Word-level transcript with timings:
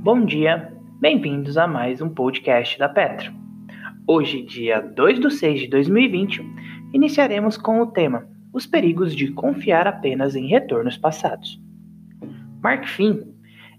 Bom 0.00 0.24
dia, 0.24 0.72
bem-vindos 1.00 1.58
a 1.58 1.66
mais 1.66 2.00
um 2.00 2.08
podcast 2.08 2.78
da 2.78 2.88
Petro. 2.88 3.32
Hoje, 4.06 4.42
dia 4.42 4.80
2 4.80 5.18
de 5.18 5.28
6 5.28 5.62
de 5.62 5.66
2020, 5.66 6.40
iniciaremos 6.94 7.56
com 7.56 7.80
o 7.80 7.86
tema 7.86 8.28
Os 8.52 8.64
perigos 8.64 9.14
de 9.14 9.32
confiar 9.32 9.88
apenas 9.88 10.36
em 10.36 10.46
retornos 10.46 10.96
passados. 10.96 11.60
Mark 12.62 12.86
Finn 12.86 13.22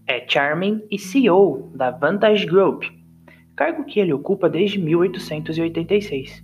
é 0.06 0.24
Chairman 0.28 0.84
e 0.92 1.00
CEO 1.00 1.72
da 1.74 1.90
Vantage 1.90 2.46
Group, 2.46 2.84
cargo 3.56 3.86
que 3.86 4.02
ele 4.02 4.12
ocupa 4.12 4.50
desde 4.50 4.78
1886. 4.78 6.44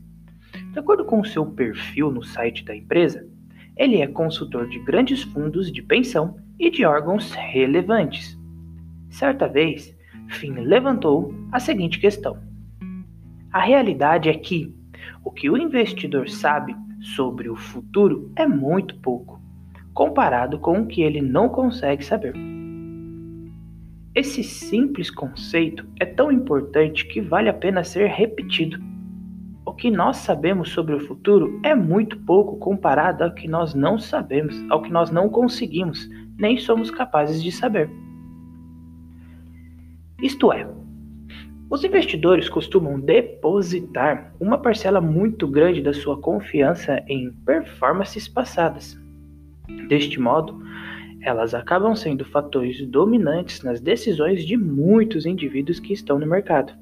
De 0.72 0.80
acordo 0.80 1.04
com 1.04 1.22
seu 1.22 1.46
perfil 1.46 2.12
no 2.12 2.24
site 2.24 2.64
da 2.64 2.74
empresa, 2.74 3.28
ele 3.76 4.02
é 4.02 4.08
consultor 4.08 4.70
de 4.70 4.80
grandes 4.80 5.22
fundos 5.24 5.70
de 5.70 5.84
pensão 5.84 6.38
e 6.58 6.70
de 6.70 6.86
órgãos 6.86 7.34
relevantes. 7.34 8.35
Certa 9.16 9.48
vez, 9.48 9.98
Finn 10.28 10.56
levantou 10.60 11.34
a 11.50 11.58
seguinte 11.58 12.00
questão: 12.00 12.38
A 13.50 13.62
realidade 13.62 14.28
é 14.28 14.34
que 14.34 14.76
o 15.24 15.32
que 15.32 15.50
o 15.50 15.56
investidor 15.56 16.28
sabe 16.28 16.76
sobre 17.00 17.50
o 17.50 17.56
futuro 17.56 18.30
é 18.36 18.46
muito 18.46 19.00
pouco, 19.00 19.42
comparado 19.94 20.60
com 20.60 20.82
o 20.82 20.86
que 20.86 21.02
ele 21.02 21.22
não 21.22 21.48
consegue 21.48 22.04
saber. 22.04 22.34
Esse 24.14 24.44
simples 24.44 25.10
conceito 25.10 25.88
é 25.98 26.06
tão 26.06 26.30
importante 26.30 27.08
que 27.08 27.22
vale 27.22 27.48
a 27.48 27.54
pena 27.54 27.86
ser 27.86 28.10
repetido. 28.10 28.78
O 29.66 29.72
que 29.72 29.90
nós 29.90 30.18
sabemos 30.18 30.72
sobre 30.72 30.94
o 30.94 31.00
futuro 31.00 31.58
é 31.64 31.74
muito 31.74 32.20
pouco 32.26 32.58
comparado 32.58 33.24
ao 33.24 33.34
que 33.34 33.48
nós 33.48 33.74
não 33.74 33.98
sabemos, 33.98 34.62
ao 34.70 34.82
que 34.82 34.92
nós 34.92 35.10
não 35.10 35.30
conseguimos, 35.30 36.06
nem 36.38 36.58
somos 36.58 36.92
capazes 36.92 37.42
de 37.42 37.50
saber. 37.50 37.90
Isto 40.26 40.52
é, 40.52 40.68
os 41.70 41.84
investidores 41.84 42.50
costumam 42.50 43.00
depositar 43.00 44.34
uma 44.40 44.58
parcela 44.58 45.00
muito 45.00 45.48
grande 45.48 45.84
da 45.84 45.94
sua 45.94 46.20
confiança 46.20 47.04
em 47.08 47.32
performances 47.46 48.28
passadas. 48.28 49.00
Deste 49.88 50.20
modo, 50.20 50.60
elas 51.22 51.54
acabam 51.54 51.96
sendo 51.96 52.26
fatores 52.26 52.84
dominantes 52.88 53.62
nas 53.62 53.80
decisões 53.80 54.44
de 54.44 54.58
muitos 54.58 55.28
indivíduos 55.28 55.80
que 55.80 55.94
estão 55.94 56.18
no 56.18 56.26
mercado. 56.26 56.74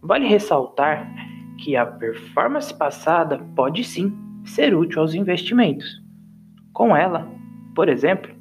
Vale 0.00 0.28
ressaltar 0.28 1.12
que 1.58 1.74
a 1.74 1.84
performance 1.84 2.72
passada 2.72 3.38
pode 3.56 3.82
sim 3.82 4.16
ser 4.44 4.76
útil 4.76 5.00
aos 5.00 5.12
investimentos. 5.12 6.00
Com 6.72 6.96
ela, 6.96 7.28
por 7.74 7.88
exemplo, 7.88 8.37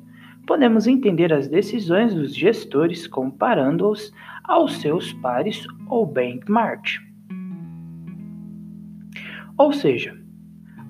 podemos 0.48 0.88
entender 0.88 1.32
as 1.34 1.50
decisões 1.50 2.16
dos 2.16 2.34
gestores 2.34 3.06
comparando-os 3.06 4.12
aos 4.46 4.78
seus 4.78 5.12
pares 5.14 5.64
ou 5.90 6.06
benchmark. 6.06 6.86
Ou 9.58 9.74
seja, 9.74 10.18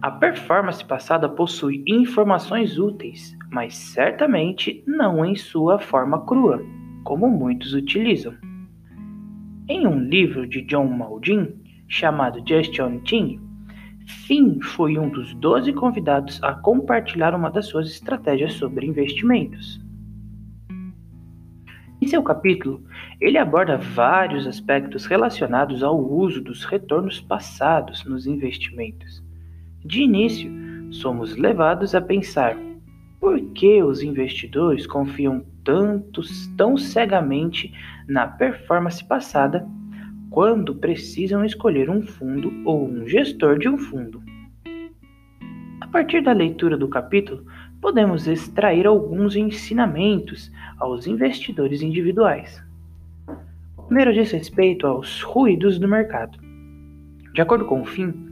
a 0.02 0.12
performance 0.12 0.86
passada 0.86 1.28
possui 1.28 1.84
informações 1.88 2.78
úteis, 2.78 3.36
mas 3.52 3.76
certamente 3.76 4.84
não 4.86 5.26
em 5.26 5.36
sua 5.36 5.80
forma 5.80 6.24
crua, 6.24 6.64
como 7.04 7.28
muitos 7.28 7.74
utilizam. 7.74 8.36
Em 9.68 9.88
um 9.88 10.00
livro 10.00 10.48
de 10.48 10.62
John 10.62 10.88
Maldin, 10.88 11.60
chamado 11.88 12.44
Just 12.48 12.80
On 12.80 13.00
Thing, 13.00 13.42
Finn 14.08 14.60
foi 14.62 14.98
um 14.98 15.10
dos 15.10 15.34
12 15.36 15.74
convidados 15.74 16.42
a 16.44 16.54
compartilhar 16.54 17.36
uma 17.36 17.52
das 17.52 17.68
suas 17.68 17.88
estratégias 17.90 18.54
sobre 18.54 18.88
investimentos. 18.88 19.80
Em 22.02 22.08
seu 22.08 22.24
capítulo, 22.24 22.84
ele 23.20 23.38
aborda 23.38 23.78
vários 23.78 24.48
aspectos 24.48 25.06
relacionados 25.06 25.84
ao 25.84 26.00
uso 26.00 26.42
dos 26.42 26.64
retornos 26.64 27.20
passados 27.20 28.06
nos 28.06 28.28
investimentos 28.28 29.28
de 29.88 30.02
início, 30.02 30.52
somos 30.92 31.38
levados 31.38 31.96
a 31.96 32.02
pensar 32.02 32.58
por 33.22 33.40
que 33.54 33.82
os 33.82 34.02
investidores 34.04 34.86
confiam 34.86 35.46
tanto, 35.64 36.22
tão 36.58 36.78
cegamente 36.78 37.74
na 38.08 38.28
performance 38.28 39.04
passada 39.08 39.66
quando 40.30 40.76
precisam 40.76 41.44
escolher 41.44 41.90
um 41.90 42.02
fundo 42.02 42.52
ou 42.66 42.88
um 42.88 43.08
gestor 43.08 43.58
de 43.58 43.68
um 43.68 43.78
fundo. 43.78 44.22
A 45.82 45.88
partir 45.88 46.22
da 46.22 46.34
leitura 46.34 46.78
do 46.78 46.88
capítulo, 46.88 47.46
podemos 47.82 48.28
extrair 48.28 48.86
alguns 48.86 49.36
ensinamentos 49.36 50.52
aos 50.78 51.08
investidores 51.08 51.82
individuais. 51.82 52.64
O 53.78 53.84
primeiro 53.84 54.14
diz 54.14 54.32
respeito 54.32 54.86
aos 54.86 55.22
ruídos 55.22 55.80
do 55.80 55.88
mercado. 55.88 56.38
De 57.34 57.42
acordo 57.42 57.66
com 57.66 57.82
o 57.82 57.86
FIM, 57.86 58.28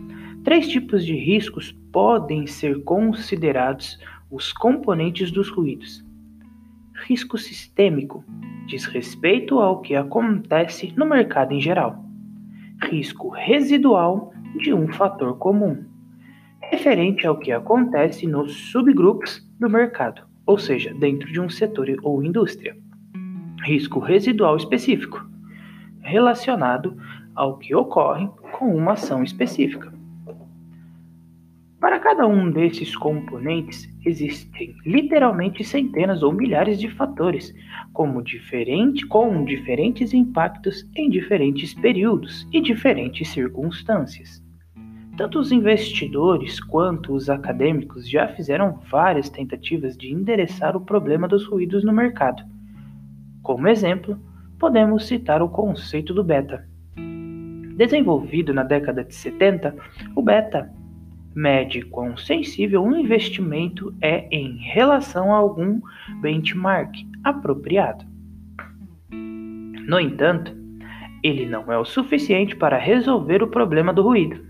Três 0.46 0.68
tipos 0.68 1.04
de 1.04 1.16
riscos 1.16 1.72
podem 1.92 2.46
ser 2.46 2.84
considerados 2.84 4.00
os 4.30 4.54
componentes 4.54 5.32
dos 5.32 5.50
ruídos. 5.50 6.05
Risco 7.04 7.38
sistêmico 7.38 8.24
diz 8.68 8.86
respeito 8.86 9.60
ao 9.60 9.82
que 9.82 9.96
acontece 9.96 10.94
no 10.96 11.06
mercado 11.06 11.52
em 11.52 11.60
geral. 11.60 12.04
Risco 12.82 13.30
residual 13.30 14.34
de 14.58 14.74
um 14.74 14.88
fator 14.88 15.38
comum, 15.38 15.84
referente 16.62 17.28
ao 17.28 17.38
que 17.38 17.52
acontece 17.52 18.26
nos 18.26 18.72
subgrupos 18.72 19.46
do 19.60 19.70
mercado, 19.70 20.24
ou 20.46 20.58
seja, 20.58 20.94
dentro 20.94 21.32
de 21.32 21.40
um 21.40 21.50
setor 21.50 21.88
ou 22.02 22.24
indústria. 22.24 22.76
Risco 23.64 24.00
residual 24.00 24.56
específico, 24.56 25.24
relacionado 26.02 26.98
ao 27.36 27.58
que 27.58 27.76
ocorre 27.76 28.28
com 28.54 28.74
uma 28.74 28.94
ação 28.94 29.22
específica. 29.22 29.94
Para 31.86 32.00
cada 32.00 32.26
um 32.26 32.50
desses 32.50 32.96
componentes 32.96 33.88
existem 34.04 34.76
literalmente 34.84 35.64
centenas 35.64 36.24
ou 36.24 36.34
milhares 36.34 36.80
de 36.80 36.90
fatores, 36.90 37.54
como 37.94 38.24
diferente, 38.24 39.06
com 39.06 39.46
diferentes 39.46 40.12
impactos 40.12 40.90
em 40.96 41.12
diferentes 41.12 41.76
períodos 41.76 42.50
e 42.52 42.60
diferentes 42.60 43.30
circunstâncias. 43.30 44.44
Tanto 45.16 45.38
os 45.38 45.52
investidores 45.52 46.60
quanto 46.60 47.14
os 47.14 47.30
acadêmicos 47.30 48.10
já 48.10 48.30
fizeram 48.30 48.80
várias 48.90 49.30
tentativas 49.30 49.96
de 49.96 50.12
endereçar 50.12 50.76
o 50.76 50.82
problema 50.82 51.28
dos 51.28 51.46
ruídos 51.46 51.84
no 51.84 51.94
mercado. 51.94 52.42
Como 53.44 53.68
exemplo, 53.68 54.20
podemos 54.58 55.06
citar 55.06 55.40
o 55.40 55.50
conceito 55.50 56.16
do 56.16 56.24
beta. 56.24 56.68
Desenvolvido 57.78 58.56
na 58.56 58.64
década 58.64 59.04
de 59.04 59.14
70, 59.14 59.76
o 60.16 60.24
beta 60.24 60.74
mede 61.36 61.82
quão 61.82 62.16
sensível 62.16 62.82
um 62.82 62.96
investimento 62.96 63.94
é 64.02 64.28
em 64.32 64.58
relação 64.58 65.34
a 65.34 65.38
algum 65.38 65.82
benchmark 66.22 66.96
apropriado. 67.24 68.06
No 69.12 70.00
entanto, 70.00 70.56
ele 71.22 71.46
não 71.46 71.72
é 71.72 71.78
o 71.78 71.86
suficiente 71.86 72.56
para 72.56 72.78
resolver 72.78 73.44
o 73.44 73.48
problema 73.48 73.92
do 73.92 74.02
ruído. 74.02 74.46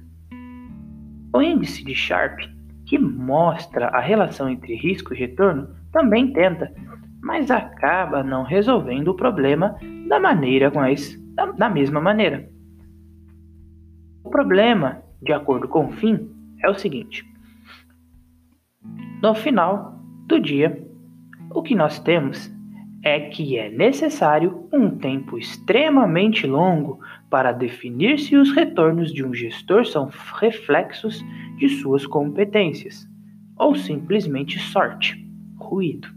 O 1.34 1.42
índice 1.42 1.84
de 1.84 1.96
Sharp, 1.96 2.40
que 2.86 3.00
mostra 3.00 3.88
a 3.88 4.00
relação 4.00 4.48
entre 4.48 4.76
risco 4.76 5.14
e 5.14 5.18
retorno, 5.18 5.70
também 5.92 6.32
tenta, 6.32 6.72
mas 7.22 7.50
acaba 7.50 8.24
não 8.24 8.44
resolvendo 8.44 9.08
o 9.08 9.16
problema 9.16 9.76
da 10.08 10.20
maneira 10.20 10.72
da, 11.34 11.46
da 11.48 11.70
mesma 11.70 12.00
maneira. 12.00 12.48
O 14.24 14.30
problema, 14.30 15.02
de 15.22 15.34
acordo 15.34 15.68
com 15.68 15.88
o 15.88 15.92
fim, 15.94 16.35
é 16.66 16.70
o 16.70 16.78
seguinte: 16.78 17.24
no 19.22 19.34
final 19.36 20.00
do 20.28 20.40
dia, 20.40 20.84
o 21.52 21.62
que 21.62 21.76
nós 21.76 22.00
temos 22.00 22.52
é 23.04 23.20
que 23.20 23.58
é 23.58 23.70
necessário 23.70 24.68
um 24.74 24.90
tempo 24.98 25.38
extremamente 25.38 26.48
longo 26.48 27.00
para 27.30 27.52
definir 27.52 28.18
se 28.18 28.36
os 28.36 28.52
retornos 28.52 29.14
de 29.14 29.24
um 29.24 29.32
gestor 29.32 29.86
são 29.86 30.10
reflexos 30.40 31.24
de 31.58 31.70
suas 31.70 32.08
competências 32.08 33.08
ou 33.58 33.76
simplesmente 33.76 34.58
sorte, 34.58 35.24
ruído. 35.56 36.08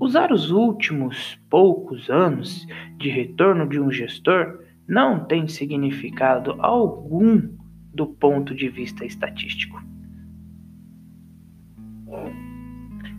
Usar 0.00 0.32
os 0.32 0.50
últimos 0.50 1.40
poucos 1.48 2.10
anos 2.10 2.66
de 2.98 3.08
retorno 3.08 3.66
de 3.68 3.80
um 3.80 3.90
gestor 3.92 4.60
não 4.88 5.24
tem 5.24 5.46
significado 5.46 6.56
algum 6.58 7.48
do 7.94 8.06
ponto 8.06 8.54
de 8.54 8.68
vista 8.68 9.04
estatístico. 9.04 9.80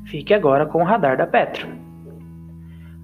Fique 0.05 0.33
agora 0.33 0.65
com 0.65 0.81
o 0.81 0.85
radar 0.85 1.17
da 1.17 1.25
Petro. 1.25 1.67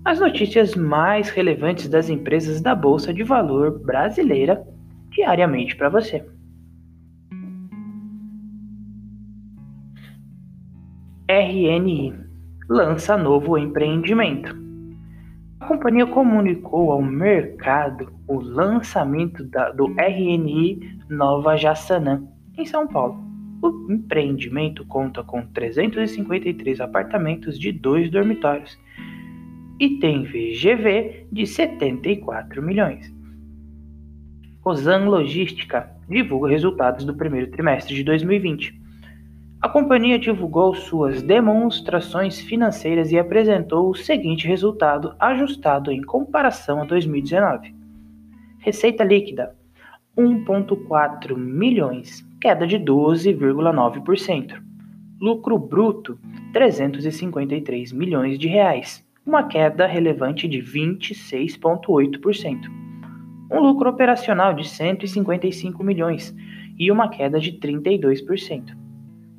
As 0.03 0.19
notícias 0.19 0.75
mais 0.75 1.29
relevantes 1.29 1.87
das 1.87 2.09
empresas 2.09 2.61
da 2.61 2.73
Bolsa 2.73 3.13
de 3.13 3.23
Valor 3.23 3.79
brasileira 3.83 4.65
diariamente 5.09 5.75
para 5.75 5.89
você. 5.89 6.25
RNI 11.29 12.13
lança 12.69 13.17
novo 13.17 13.57
empreendimento. 13.57 14.70
A 15.61 15.67
companhia 15.67 16.07
comunicou 16.07 16.91
ao 16.91 17.03
mercado 17.03 18.11
o 18.27 18.39
lançamento 18.39 19.43
da, 19.43 19.69
do 19.69 19.93
RNI 19.95 20.97
Nova 21.07 21.55
Jaçanã, 21.55 22.27
em 22.57 22.65
São 22.65 22.87
Paulo. 22.87 23.23
O 23.61 23.93
empreendimento 23.93 24.83
conta 24.87 25.23
com 25.23 25.45
353 25.45 26.81
apartamentos 26.81 27.59
de 27.59 27.71
dois 27.71 28.09
dormitórios 28.09 28.75
e 29.79 29.99
tem 29.99 30.23
VGV 30.23 31.27
de 31.31 31.45
74 31.45 32.59
milhões. 32.63 33.13
Cosan 34.61 35.05
Logística 35.05 35.95
divulga 36.09 36.49
resultados 36.49 37.05
do 37.05 37.13
primeiro 37.13 37.51
trimestre 37.51 37.93
de 37.93 38.03
2020. 38.03 38.80
A 39.61 39.69
companhia 39.69 40.17
divulgou 40.17 40.73
suas 40.73 41.21
demonstrações 41.21 42.41
financeiras 42.41 43.11
e 43.11 43.19
apresentou 43.19 43.91
o 43.91 43.95
seguinte 43.95 44.47
resultado 44.47 45.13
ajustado 45.19 45.91
em 45.91 46.01
comparação 46.01 46.81
a 46.81 46.85
2019. 46.85 47.75
Receita 48.57 49.03
líquida: 49.03 49.55
1,4 50.17 51.37
milhões, 51.37 52.27
queda 52.41 52.65
de 52.65 52.79
12,9%. 52.79 54.59
Lucro 55.21 55.59
bruto: 55.59 56.17
353 56.53 57.93
milhões 57.93 58.39
de 58.39 58.47
reais, 58.47 59.07
uma 59.23 59.43
queda 59.43 59.85
relevante 59.85 60.47
de 60.47 60.57
26,8%. 60.57 62.57
Um 63.51 63.59
lucro 63.59 63.91
operacional 63.91 64.55
de 64.55 64.67
155 64.67 65.83
milhões 65.83 66.35
e 66.79 66.91
uma 66.91 67.09
queda 67.09 67.39
de 67.39 67.51
32%. 67.59 68.80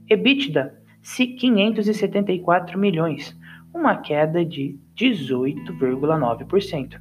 EBITDA, 0.08 0.74
574 1.02 2.78
milhões, 2.78 3.36
uma 3.74 3.96
queda 3.96 4.44
de 4.44 4.78
18,9%. 4.96 7.00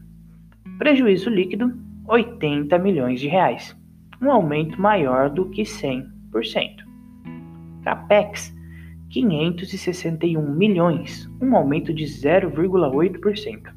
Prejuízo 0.77 1.29
líquido, 1.29 1.73
80 2.07 2.79
milhões 2.79 3.19
de 3.19 3.27
reais, 3.27 3.77
um 4.21 4.31
aumento 4.31 4.81
maior 4.81 5.29
do 5.29 5.49
que 5.49 5.63
100%. 5.63 6.09
Capex, 7.83 8.55
561 9.09 10.55
milhões, 10.55 11.29
um 11.41 11.53
aumento 11.55 11.93
de 11.93 12.05
0,8%. 12.05 13.73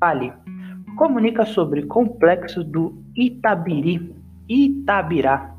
Vale 0.00 0.32
comunica 1.00 1.46
sobre 1.46 1.86
complexo 1.86 2.62
do 2.62 3.02
Itabiri, 3.16 4.14
Itabirá, 4.46 5.49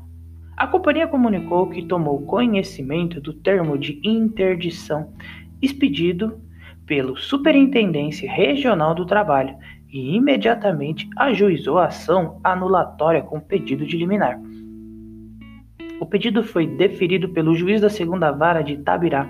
a 0.62 0.66
companhia 0.68 1.08
comunicou 1.08 1.68
que 1.68 1.82
tomou 1.82 2.22
conhecimento 2.22 3.20
do 3.20 3.32
termo 3.32 3.76
de 3.76 4.00
interdição 4.04 5.12
expedido 5.60 6.40
pelo 6.86 7.16
Superintendência 7.16 8.30
Regional 8.30 8.94
do 8.94 9.04
Trabalho 9.04 9.56
e 9.88 10.14
imediatamente 10.14 11.10
ajuizou 11.16 11.78
a 11.78 11.86
ação 11.86 12.38
anulatória 12.44 13.22
com 13.22 13.40
pedido 13.40 13.84
de 13.84 13.96
liminar. 13.96 14.40
O 15.98 16.06
pedido 16.06 16.44
foi 16.44 16.64
deferido 16.64 17.30
pelo 17.30 17.56
juiz 17.56 17.80
da 17.80 17.90
segunda 17.90 18.30
vara 18.30 18.62
de 18.62 18.74
Itabirá, 18.74 19.26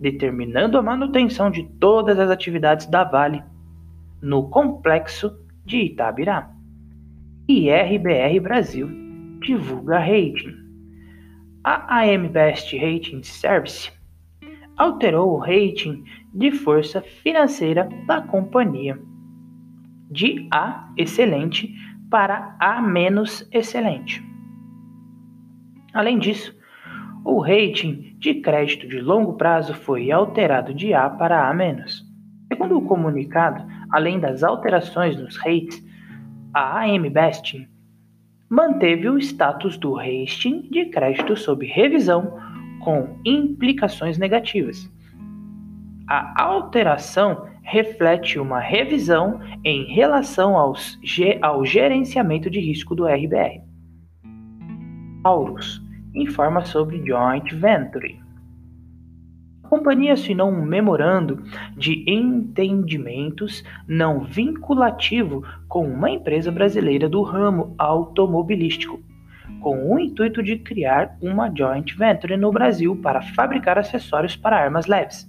determinando 0.00 0.78
a 0.78 0.82
manutenção 0.82 1.50
de 1.50 1.64
todas 1.78 2.18
as 2.18 2.30
atividades 2.30 2.86
da 2.86 3.04
Vale 3.04 3.44
no 4.18 4.48
complexo 4.48 5.30
de 5.62 5.76
Itabirá. 5.82 6.50
E 7.46 7.68
RBR 7.70 8.40
Brasil 8.40 9.04
divulga 9.44 9.98
rating. 9.98 10.54
A 11.62 12.00
AM 12.00 12.28
Best 12.28 12.76
Rating 12.76 13.22
Service 13.22 13.92
alterou 14.76 15.34
o 15.34 15.38
rating 15.38 16.02
de 16.34 16.50
força 16.50 17.00
financeira 17.00 17.88
da 18.06 18.20
companhia 18.22 18.98
de 20.10 20.48
A 20.52 20.92
excelente 20.96 21.74
para 22.10 22.56
A 22.58 22.80
menos 22.80 23.48
excelente. 23.52 24.22
Além 25.92 26.18
disso, 26.18 26.54
o 27.24 27.40
rating 27.40 28.16
de 28.18 28.40
crédito 28.40 28.88
de 28.88 29.00
longo 29.00 29.34
prazo 29.34 29.74
foi 29.74 30.10
alterado 30.10 30.74
de 30.74 30.92
A 30.92 31.08
para 31.08 31.48
A 31.48 31.54
menos. 31.54 32.04
Segundo 32.48 32.78
o 32.78 32.86
comunicado, 32.86 33.64
além 33.90 34.20
das 34.20 34.42
alterações 34.42 35.16
nos 35.16 35.36
rates, 35.36 35.82
a 36.52 36.80
AM 36.80 37.08
Best 37.10 37.73
manteve 38.48 39.08
o 39.08 39.18
status 39.18 39.76
do 39.76 39.94
rating 39.94 40.68
de 40.70 40.86
crédito 40.86 41.36
sob 41.36 41.66
revisão 41.66 42.38
com 42.82 43.18
implicações 43.24 44.18
negativas. 44.18 44.90
A 46.06 46.42
alteração 46.42 47.46
reflete 47.62 48.38
uma 48.38 48.60
revisão 48.60 49.40
em 49.64 49.84
relação 49.94 50.56
aos, 50.56 50.98
ao 51.40 51.64
gerenciamento 51.64 52.50
de 52.50 52.60
risco 52.60 52.94
do 52.94 53.06
RBR. 53.06 53.62
Aurus 55.24 55.82
informa 56.14 56.64
sobre 56.64 57.02
joint 57.04 57.54
venture. 57.54 58.23
Companhia 59.74 60.12
assinou 60.12 60.48
um 60.48 60.64
memorando 60.64 61.42
de 61.76 62.04
entendimentos 62.08 63.64
não 63.88 64.20
vinculativo 64.20 65.42
com 65.66 65.84
uma 65.84 66.08
empresa 66.08 66.52
brasileira 66.52 67.08
do 67.08 67.22
ramo 67.22 67.74
automobilístico, 67.76 69.02
com 69.60 69.92
o 69.92 69.98
intuito 69.98 70.44
de 70.44 70.58
criar 70.58 71.18
uma 71.20 71.52
joint 71.52 71.92
venture 71.96 72.36
no 72.36 72.52
Brasil 72.52 72.94
para 73.02 73.20
fabricar 73.20 73.76
acessórios 73.76 74.36
para 74.36 74.56
armas 74.56 74.86
leves. 74.86 75.28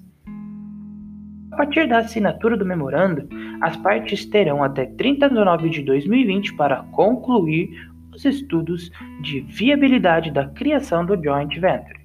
A 1.52 1.56
partir 1.58 1.88
da 1.88 1.98
assinatura 1.98 2.56
do 2.56 2.64
memorando, 2.64 3.28
as 3.62 3.76
partes 3.78 4.28
terão 4.28 4.64
até 4.64 4.86
30 4.86 5.28
de 5.28 5.34
novembro 5.34 5.72
de 5.72 5.82
2020 5.82 6.56
para 6.56 6.84
concluir 6.92 7.90
os 8.14 8.24
estudos 8.24 8.92
de 9.24 9.42
viabilidade 9.42 10.30
da 10.30 10.48
criação 10.50 11.04
do 11.04 11.20
joint 11.20 11.60
venture. 11.60 12.05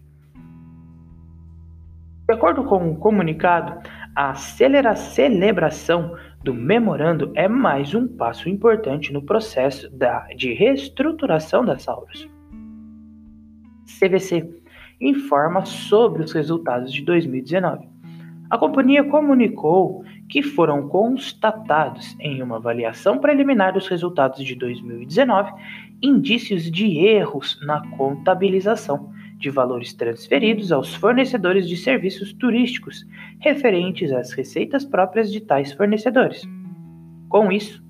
De 2.30 2.34
acordo 2.34 2.62
com 2.62 2.92
o 2.92 2.96
comunicado, 2.96 3.82
a 4.14 4.34
celebração 4.36 6.16
do 6.44 6.54
memorando 6.54 7.32
é 7.34 7.48
mais 7.48 7.92
um 7.92 8.06
passo 8.06 8.48
importante 8.48 9.12
no 9.12 9.20
processo 9.20 9.90
da, 9.90 10.28
de 10.36 10.52
reestruturação 10.52 11.64
da 11.64 11.76
Saurus. 11.76 12.30
CVC 13.98 14.48
informa 15.00 15.64
sobre 15.64 16.22
os 16.22 16.30
resultados 16.30 16.92
de 16.92 17.02
2019. 17.02 17.88
A 18.48 18.56
companhia 18.56 19.02
comunicou 19.02 20.04
que 20.28 20.40
foram 20.40 20.88
constatados 20.88 22.16
em 22.20 22.40
uma 22.44 22.58
avaliação 22.58 23.18
preliminar 23.18 23.72
dos 23.72 23.88
resultados 23.88 24.44
de 24.44 24.54
2019 24.54 25.50
indícios 26.00 26.70
de 26.70 26.96
erros 26.96 27.58
na 27.66 27.84
contabilização 27.96 29.10
de 29.40 29.48
valores 29.48 29.94
transferidos 29.94 30.70
aos 30.70 30.94
fornecedores 30.94 31.66
de 31.66 31.76
serviços 31.76 32.32
turísticos 32.34 33.06
referentes 33.40 34.12
às 34.12 34.32
receitas 34.32 34.84
próprias 34.84 35.32
de 35.32 35.40
tais 35.40 35.72
fornecedores. 35.72 36.46
Com 37.28 37.50
isso, 37.50 37.82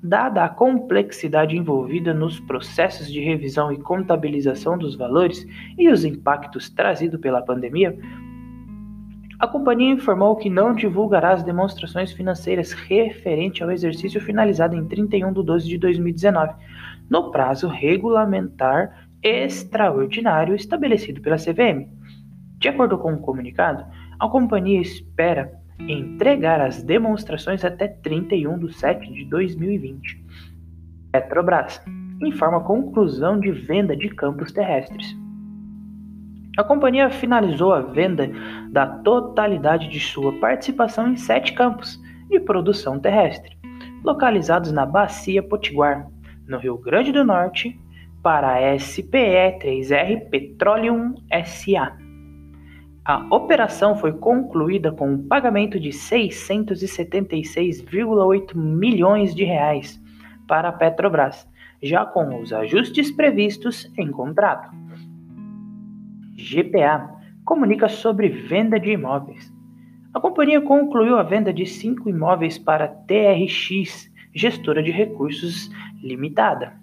dada 0.00 0.44
a 0.44 0.48
complexidade 0.48 1.56
envolvida 1.56 2.14
nos 2.14 2.38
processos 2.38 3.12
de 3.12 3.20
revisão 3.20 3.72
e 3.72 3.78
contabilização 3.78 4.78
dos 4.78 4.94
valores 4.94 5.44
e 5.76 5.88
os 5.88 6.04
impactos 6.04 6.70
trazidos 6.70 7.20
pela 7.20 7.42
pandemia, 7.42 7.98
a 9.40 9.48
companhia 9.48 9.92
informou 9.92 10.36
que 10.36 10.48
não 10.48 10.72
divulgará 10.72 11.32
as 11.32 11.42
demonstrações 11.42 12.12
financeiras 12.12 12.70
referente 12.70 13.60
ao 13.60 13.72
exercício 13.72 14.20
finalizado 14.20 14.76
em 14.76 14.86
31 14.86 15.32
de 15.32 15.42
12 15.42 15.68
de 15.68 15.78
2019, 15.78 16.54
no 17.10 17.32
prazo 17.32 17.66
regulamentar 17.66 19.01
extraordinário 19.22 20.54
estabelecido 20.54 21.20
pela 21.20 21.36
CVM. 21.36 21.88
De 22.58 22.68
acordo 22.68 22.98
com 22.98 23.12
o 23.12 23.20
comunicado, 23.20 23.84
a 24.18 24.28
companhia 24.28 24.80
espera 24.80 25.52
entregar 25.78 26.60
as 26.60 26.82
demonstrações 26.82 27.64
até 27.64 27.88
31 27.88 28.58
de 28.58 28.72
7 28.72 29.12
de 29.12 29.24
2020. 29.24 30.24
Petrobras 31.10 31.82
informa 32.22 32.58
a 32.58 32.64
conclusão 32.64 33.38
de 33.38 33.50
venda 33.50 33.96
de 33.96 34.08
campos 34.08 34.52
terrestres. 34.52 35.16
A 36.56 36.62
companhia 36.62 37.10
finalizou 37.10 37.72
a 37.72 37.80
venda 37.80 38.30
da 38.70 38.86
totalidade 38.86 39.88
de 39.88 39.98
sua 39.98 40.38
participação 40.38 41.08
em 41.08 41.16
sete 41.16 41.52
campos 41.54 42.00
de 42.28 42.38
produção 42.40 43.00
terrestre, 43.00 43.56
localizados 44.04 44.70
na 44.70 44.84
Bacia 44.84 45.42
Potiguar, 45.42 46.06
no 46.46 46.58
Rio 46.58 46.76
Grande 46.76 47.10
do 47.10 47.24
Norte, 47.24 47.80
para 48.22 48.54
a 48.54 48.60
SPE3R 48.76 50.30
Petroleum 50.30 51.14
SA. 51.44 51.98
A 53.04 53.26
operação 53.34 53.96
foi 53.96 54.12
concluída 54.12 54.92
com 54.92 55.12
um 55.12 55.26
pagamento 55.26 55.80
de 55.80 55.88
676,8 55.88 58.54
milhões 58.54 59.34
de 59.34 59.42
reais 59.42 60.00
para 60.46 60.68
a 60.68 60.72
Petrobras, 60.72 61.44
já 61.82 62.06
com 62.06 62.40
os 62.40 62.52
ajustes 62.52 63.10
previstos 63.10 63.90
em 63.98 64.08
contrato. 64.08 64.70
GPA 66.36 67.10
comunica 67.44 67.88
sobre 67.88 68.28
venda 68.28 68.78
de 68.78 68.92
imóveis. 68.92 69.52
A 70.14 70.20
companhia 70.20 70.60
concluiu 70.60 71.18
a 71.18 71.24
venda 71.24 71.52
de 71.52 71.66
cinco 71.66 72.08
imóveis 72.08 72.56
para 72.56 72.84
a 72.84 72.88
TRX, 72.88 74.08
gestora 74.32 74.80
de 74.80 74.92
recursos 74.92 75.68
limitada. 76.00 76.80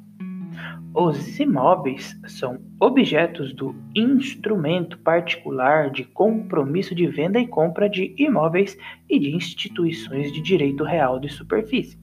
Os 0.93 1.39
imóveis 1.39 2.19
são 2.25 2.57
objetos 2.79 3.53
do 3.53 3.75
instrumento 3.95 4.97
particular 4.97 5.91
de 5.91 6.03
compromisso 6.03 6.95
de 6.95 7.05
venda 7.05 7.39
e 7.39 7.47
compra 7.47 7.87
de 7.87 8.15
imóveis 8.17 8.75
e 9.07 9.19
de 9.19 9.35
instituições 9.35 10.31
de 10.33 10.41
direito 10.41 10.83
real 10.83 11.19
de 11.19 11.29
superfície, 11.29 11.99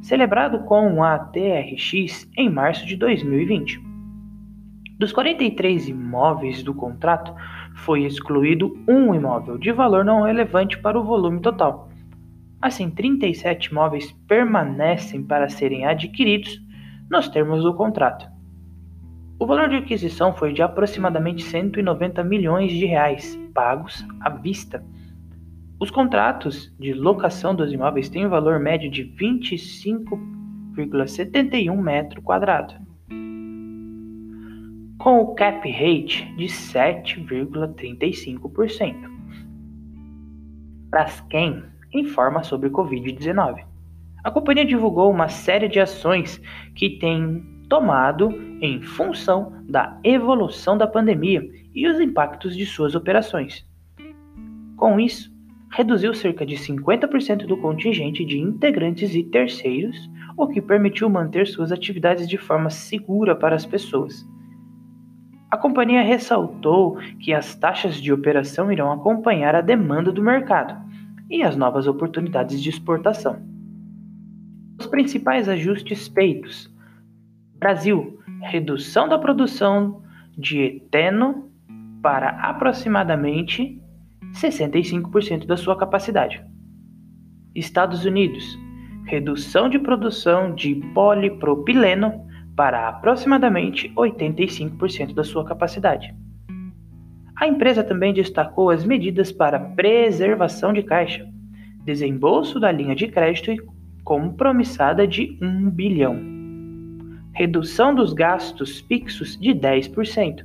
celebrado 0.00 0.60
com 0.60 1.02
a 1.02 1.18
TRX 1.18 2.30
em 2.36 2.48
março 2.48 2.86
de 2.86 2.96
2020. 2.96 3.80
Dos 4.96 5.10
43 5.10 5.88
imóveis 5.88 6.62
do 6.62 6.72
contrato, 6.72 7.34
foi 7.74 8.04
excluído 8.04 8.78
um 8.88 9.12
imóvel 9.12 9.58
de 9.58 9.72
valor 9.72 10.04
não 10.04 10.22
relevante 10.22 10.78
para 10.78 10.98
o 10.98 11.02
volume 11.02 11.40
total. 11.40 11.88
Assim, 12.60 12.88
37 12.88 13.70
imóveis 13.70 14.12
permanecem 14.28 15.24
para 15.24 15.48
serem 15.48 15.84
adquiridos 15.84 16.60
nos 17.12 17.28
termos 17.28 17.62
do 17.62 17.72
contrato. 17.74 18.26
O 19.38 19.46
valor 19.46 19.68
de 19.68 19.76
aquisição 19.76 20.34
foi 20.34 20.52
de 20.52 20.62
aproximadamente 20.62 21.44
190 21.44 22.24
milhões 22.24 22.72
de 22.72 22.86
reais, 22.86 23.38
pagos 23.54 24.04
à 24.20 24.30
vista. 24.30 24.84
Os 25.78 25.90
contratos 25.90 26.74
de 26.80 26.94
locação 26.94 27.54
dos 27.54 27.72
imóveis 27.72 28.08
têm 28.08 28.26
um 28.26 28.30
valor 28.30 28.58
médio 28.58 28.90
de 28.90 29.04
25,71 29.04 31.76
metro 31.76 32.22
quadrado 32.22 32.74
com 35.02 35.20
o 35.20 35.34
cap 35.34 35.68
rate 35.68 36.32
de 36.36 36.46
7,35%. 36.46 39.10
Braskem 40.88 41.64
informa 41.92 42.44
sobre 42.44 42.70
Covid-19. 42.70 43.71
A 44.22 44.30
companhia 44.30 44.64
divulgou 44.64 45.10
uma 45.10 45.28
série 45.28 45.68
de 45.68 45.80
ações 45.80 46.40
que 46.74 46.98
tem 46.98 47.42
tomado 47.68 48.30
em 48.60 48.80
função 48.82 49.52
da 49.68 49.98
evolução 50.04 50.76
da 50.76 50.86
pandemia 50.86 51.42
e 51.74 51.88
os 51.88 51.98
impactos 51.98 52.56
de 52.56 52.66
suas 52.66 52.94
operações. 52.94 53.66
Com 54.76 55.00
isso, 55.00 55.32
reduziu 55.70 56.14
cerca 56.14 56.44
de 56.44 56.56
50% 56.56 57.46
do 57.46 57.56
contingente 57.56 58.24
de 58.24 58.38
integrantes 58.38 59.14
e 59.14 59.24
terceiros, 59.24 59.96
o 60.36 60.46
que 60.46 60.60
permitiu 60.60 61.08
manter 61.08 61.46
suas 61.46 61.72
atividades 61.72 62.28
de 62.28 62.36
forma 62.36 62.70
segura 62.70 63.34
para 63.34 63.56
as 63.56 63.64
pessoas 63.64 64.26
a 65.52 65.56
companhia 65.58 66.00
ressaltou 66.00 66.96
que 67.20 67.34
as 67.34 67.54
taxas 67.54 67.96
de 67.96 68.10
operação 68.10 68.72
irão 68.72 68.90
acompanhar 68.90 69.54
a 69.54 69.60
demanda 69.60 70.10
do 70.10 70.22
mercado 70.22 70.74
e 71.28 71.42
as 71.42 71.54
novas 71.54 71.86
oportunidades 71.86 72.58
de 72.58 72.70
exportação. 72.70 73.51
Os 74.78 74.86
principais 74.86 75.48
ajustes 75.48 76.08
feitos: 76.08 76.70
Brasil, 77.58 78.20
redução 78.40 79.08
da 79.08 79.18
produção 79.18 80.02
de 80.36 80.60
eteno 80.60 81.50
para 82.02 82.30
aproximadamente 82.30 83.80
65% 84.32 85.46
da 85.46 85.56
sua 85.56 85.76
capacidade. 85.76 86.44
Estados 87.54 88.04
Unidos, 88.04 88.58
redução 89.06 89.68
de 89.68 89.78
produção 89.78 90.54
de 90.54 90.74
polipropileno 90.94 92.26
para 92.56 92.88
aproximadamente 92.88 93.90
85% 93.94 95.14
da 95.14 95.24
sua 95.24 95.44
capacidade. 95.44 96.14
A 97.36 97.46
empresa 97.46 97.82
também 97.82 98.12
destacou 98.12 98.70
as 98.70 98.84
medidas 98.84 99.32
para 99.32 99.58
preservação 99.58 100.72
de 100.72 100.82
caixa, 100.82 101.26
desembolso 101.84 102.60
da 102.60 102.70
linha 102.70 102.94
de 102.94 103.08
crédito 103.08 103.50
compromissada 104.04 105.06
de 105.06 105.38
1 105.40 105.70
bilhão, 105.70 106.20
redução 107.32 107.94
dos 107.94 108.12
gastos 108.12 108.80
fixos 108.80 109.38
de 109.38 109.50
10%, 109.50 110.44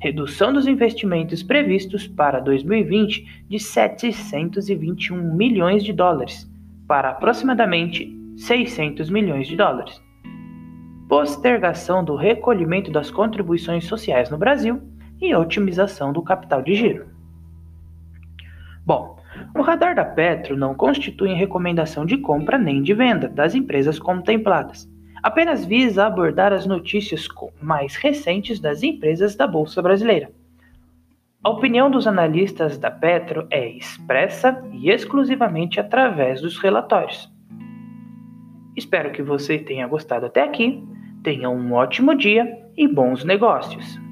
redução 0.00 0.52
dos 0.52 0.66
investimentos 0.66 1.42
previstos 1.42 2.06
para 2.06 2.40
2020 2.40 3.44
de 3.48 3.58
721 3.58 5.34
milhões 5.34 5.82
de 5.84 5.92
dólares 5.92 6.50
para 6.86 7.10
aproximadamente 7.10 8.14
600 8.36 9.10
milhões 9.10 9.48
de 9.48 9.56
dólares. 9.56 10.00
Postergação 11.08 12.04
do 12.04 12.16
recolhimento 12.16 12.90
das 12.90 13.10
contribuições 13.10 13.84
sociais 13.84 14.30
no 14.30 14.36
Brasil 14.36 14.82
e 15.20 15.34
otimização 15.34 16.12
do 16.12 16.22
capital 16.22 16.62
de 16.62 16.74
giro. 16.74 17.06
Bom, 18.84 19.18
o 19.58 19.62
radar 19.62 19.94
da 19.94 20.04
Petro 20.04 20.56
não 20.56 20.74
constitui 20.74 21.32
recomendação 21.34 22.04
de 22.04 22.18
compra 22.18 22.58
nem 22.58 22.82
de 22.82 22.94
venda 22.94 23.28
das 23.28 23.54
empresas 23.54 23.98
contempladas, 23.98 24.88
apenas 25.22 25.64
visa 25.64 26.06
abordar 26.06 26.52
as 26.52 26.66
notícias 26.66 27.26
mais 27.60 27.96
recentes 27.96 28.60
das 28.60 28.82
empresas 28.82 29.34
da 29.34 29.46
Bolsa 29.46 29.80
Brasileira. 29.82 30.30
A 31.42 31.50
opinião 31.50 31.90
dos 31.90 32.06
analistas 32.06 32.76
da 32.76 32.90
Petro 32.90 33.46
é 33.50 33.68
expressa 33.68 34.62
e 34.72 34.90
exclusivamente 34.90 35.78
através 35.78 36.40
dos 36.40 36.58
relatórios. 36.58 37.30
Espero 38.76 39.12
que 39.12 39.22
você 39.22 39.58
tenha 39.58 39.86
gostado 39.86 40.26
até 40.26 40.42
aqui 40.42 40.82
Tenha 41.26 41.50
um 41.50 41.72
ótimo 41.72 42.14
dia 42.14 42.46
e 42.76 42.86
bons 42.86 43.24
negócios! 43.24 44.05